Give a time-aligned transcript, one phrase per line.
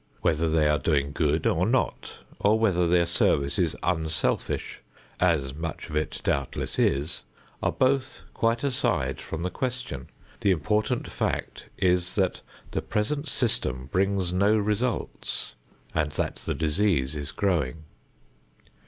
[0.21, 4.79] Whether they are doing good or not, or whether their service is unselfish,
[5.19, 7.21] as much of it doubtless is,
[7.61, 10.09] are both quite aside from the question.
[10.39, 12.41] The important fact is that
[12.71, 15.53] the present system brings no results
[15.93, 17.83] and that the disease is growing.